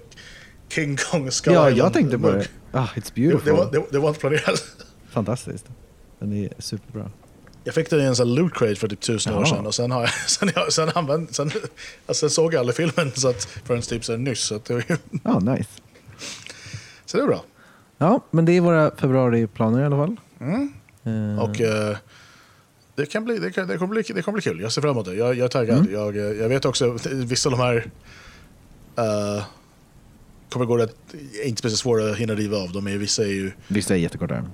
[0.68, 2.46] King Kong Skull Ja, jag tänkte på det.
[2.72, 3.44] Ah, it's Det, beautiful.
[3.44, 4.64] det, var, det, det var inte planerat.
[5.10, 5.66] Fantastiskt.
[6.18, 7.10] Den är superbra.
[7.68, 9.46] Jag fick den i en sån loot crate för typ tusen år Jaha.
[9.56, 11.50] sedan och sen, har jag, sen, jag, sen, använt, sen,
[12.06, 14.40] alltså, såg jag aldrig filmen så att, förrän typ så nyss.
[14.40, 15.68] Så, det, var ju- Ja, nice.
[17.06, 17.44] så det är bra.
[17.98, 20.16] Ja, men det är våra februariplaner i alla fall.
[20.40, 20.72] Mm.
[21.04, 21.96] Eh, Och eh,
[22.94, 24.60] det, kan bli, det, kan, det, kommer bli, det kommer bli kul.
[24.60, 25.14] Jag ser fram emot det.
[25.14, 25.78] Jag, jag är taggad.
[25.78, 25.92] Mm.
[25.92, 27.76] Jag, eh, jag vet också vissa av de här
[29.36, 29.44] uh,
[30.50, 30.96] kommer gå rätt,
[31.44, 32.72] inte speciellt svåra att hinna riva av.
[32.72, 34.44] De är, vissa är ju, Vissa är jättekorta.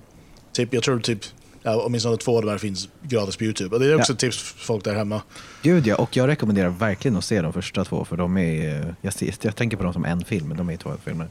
[0.53, 1.20] typ, jag tror typ,
[1.64, 3.77] ja, åtminstone två av de här finns gratis på YouTube.
[3.77, 4.14] Och det är också Ja.
[4.14, 5.22] ett tips för folk där hemma.
[5.62, 9.12] Gud ja, och jag rekommenderar verkligen att se de första två för de är, jag,
[9.12, 11.29] ser, jag tänker på dem som en film, men de är två filmer.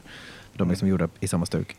[0.56, 1.76] De är liksom gjorda i samma stuk.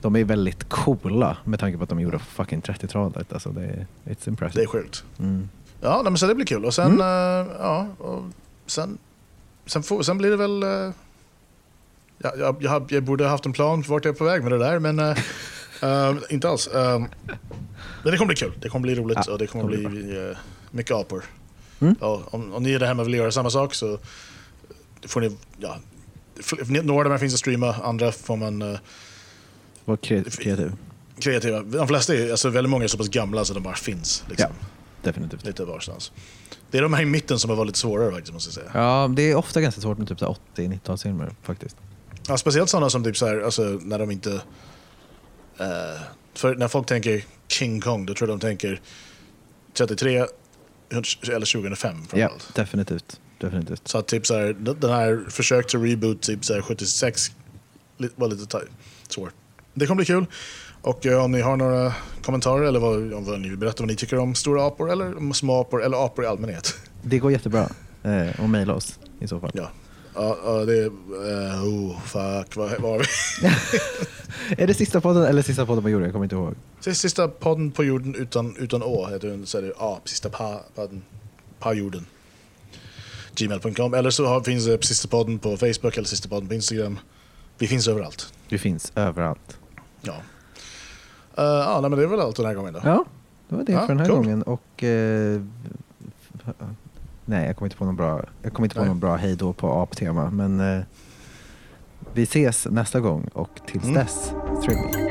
[0.00, 3.32] De är väldigt coola med tanke på att de är gjorda på fucking 30-talet.
[3.32, 4.62] Alltså det är, it's Det impressive.
[4.62, 5.04] är sjukt.
[5.18, 5.48] Mm.
[5.80, 6.64] Ja, men så det blir kul.
[6.64, 7.06] Och sen, eh,
[7.58, 8.22] ja, och
[8.66, 8.98] sen,
[9.66, 10.62] sen, får, sen blir det väl...
[10.62, 10.68] eh,
[12.18, 14.42] ja, jag, jag, jag borde ha haft en plan för vart jag är på väg
[14.42, 14.98] med det där, men
[15.82, 16.68] eh, inte alls.
[16.72, 17.08] Men
[18.04, 18.52] det kommer bli kul.
[18.60, 20.36] Det kommer bli roligt Ja, och det kommer kommer bli eh,
[20.70, 21.24] mycket apor.
[21.80, 21.94] Mm.
[22.00, 23.98] Ja, om, om ni är där hemma vill göra samma sak så
[25.06, 25.36] får ni...
[25.58, 25.76] Ja,
[26.82, 28.62] några av de här finns att streama, andra får man...
[28.62, 28.78] eh,
[29.84, 30.72] Var kre- kreativ.
[31.20, 31.62] kreativa.
[31.62, 34.24] De flesta är, alltså väldigt många är så pass gamla så de bara finns.
[34.28, 34.50] Liksom,
[35.02, 35.44] Definitivt.
[35.44, 36.12] Lite varstans.
[36.70, 38.70] Det är de här i mitten som har varit lite svårare faktiskt, måste jag säga.
[38.82, 41.76] Ja, det är ofta ganska svårt med typ så här 80-90-talsfilmer faktiskt.
[42.28, 44.40] Ja, speciellt sådana som typ så här, alltså när de inte...
[45.60, 46.00] eh,
[46.34, 48.80] för när folk tänker King Kong, då tror jag de tänker
[49.74, 50.16] 33
[51.22, 53.20] eller 2005 Ja, definitivt.
[53.38, 53.88] definitivt.
[53.88, 57.30] Så att typ så här, den här försök till reboot typ så här 76
[57.98, 58.60] li- var lite
[59.08, 59.32] svårt.
[59.74, 60.26] Det kommer bli kul.
[60.82, 61.92] Och eh, om ni har några
[62.22, 65.32] kommentarer eller vad, om vad ni vill berätta vad ni tycker om stora apor eller
[65.32, 66.74] små apor eller apor i allmänhet.
[67.02, 67.68] Det går jättebra.
[68.02, 69.50] Eh, och mejla oss i så fall.
[69.54, 69.70] Ja,
[70.18, 70.86] ja, ja det är...
[70.86, 73.04] eh, oh, fuck, vad har vi?
[74.62, 76.04] Är det sista podden eller sista podden på jorden?
[76.06, 76.54] Jag kommer inte ihåg.
[76.80, 80.60] Sista- podden på jorden utan, utan å heter den, så är det A, sista pa,
[80.74, 81.02] podden
[81.58, 82.06] på jorden.
[83.34, 86.98] Gmail.com eller så har, finns det sista podden på Facebook eller sista podden på Instagram.
[87.58, 88.32] Vi finns överallt.
[88.48, 89.58] Du finns överallt.
[90.02, 90.12] Ja.
[90.12, 92.80] Uh, ja, nej, men det är väl allt den här gången då.
[92.84, 93.04] Ja,
[93.48, 94.16] det var det Ja, för den här cool.
[94.16, 94.42] gången.
[94.42, 96.54] Och, f-
[97.28, 98.88] nej, jag kommer inte på någon bra, jag kommer inte på Nej.
[98.88, 100.30] någon bra hej då på aptema.
[100.30, 100.82] Men eh,
[102.14, 103.94] vi ses nästa gång och tills Mm.
[103.94, 104.32] dess,
[104.64, 105.07] trevligt.